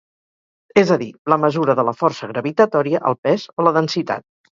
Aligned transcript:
És 0.81 0.93
a 0.93 0.95
dir, 1.01 1.09
la 1.33 1.37
mesura 1.43 1.75
de 1.79 1.85
la 1.89 1.93
força 1.99 2.29
gravitatòria, 2.31 3.03
el 3.11 3.19
pes 3.29 3.45
o 3.63 3.67
la 3.69 3.75
densitat. 3.77 4.27